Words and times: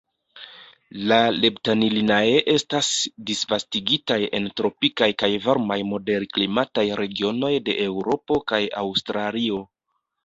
La 1.09 1.17
"Leptanillinae" 1.41 2.39
estas 2.53 2.89
disvastigitaj 3.27 4.17
en 4.39 4.49
tropikaj 4.61 5.11
kaj 5.25 5.29
varmaj 5.45 5.77
moderklimataj 5.93 6.87
regionoj 7.03 7.53
de 7.69 7.77
Eŭropo 7.89 8.39
kaj 8.55 8.63
Aŭstralio. 8.85 9.65